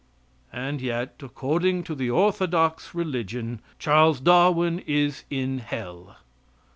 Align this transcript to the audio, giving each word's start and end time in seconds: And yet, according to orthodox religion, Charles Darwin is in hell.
And 0.55 0.81
yet, 0.81 1.17
according 1.21 1.83
to 1.83 2.09
orthodox 2.09 2.95
religion, 2.95 3.59
Charles 3.77 4.19
Darwin 4.19 4.79
is 4.87 5.25
in 5.29 5.59
hell. 5.59 6.17